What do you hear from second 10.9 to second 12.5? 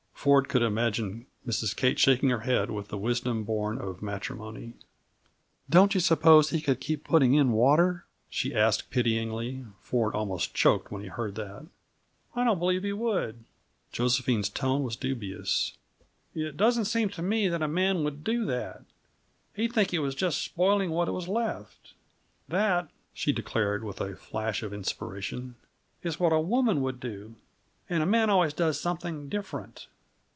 when he heard that! "I